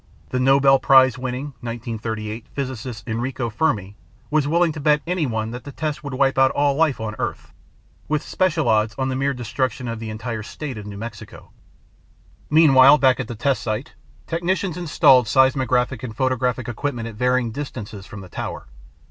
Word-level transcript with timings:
The 0.29 0.39
Nobel 0.39 0.79
Prize 0.79 1.19
winning 1.19 1.53
(1938) 1.59 2.47
physicist 2.55 3.07
Enrico 3.07 3.51
Fermi 3.51 3.95
was 4.31 4.47
willing 4.47 4.71
to 4.71 4.79
bet 4.79 5.03
anyone 5.05 5.51
that 5.51 5.63
the 5.63 5.71
test 5.71 6.03
would 6.03 6.15
wipe 6.15 6.39
out 6.39 6.49
all 6.49 6.73
life 6.73 6.99
on 6.99 7.15
Earth, 7.19 7.53
with 8.07 8.23
special 8.23 8.67
odds 8.67 8.95
on 8.97 9.09
the 9.09 9.15
mere 9.15 9.35
destruction 9.35 9.87
of 9.87 9.99
the 9.99 10.09
entire 10.09 10.41
State 10.41 10.79
of 10.79 10.87
New 10.87 10.97
Mexico! 10.97 11.51
Meanwhile 12.49 12.97
back 12.97 13.19
at 13.19 13.27
the 13.27 13.35
test 13.35 13.61
site, 13.61 13.93
technicians 14.25 14.75
installed 14.75 15.27
seismographic 15.27 16.01
and 16.01 16.17
photographic 16.17 16.67
equipment 16.67 17.07
at 17.07 17.13
varying 17.13 17.51
distances 17.51 18.07
from 18.07 18.21
the 18.21 18.27
tower. 18.29 18.65